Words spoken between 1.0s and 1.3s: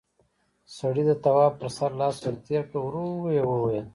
د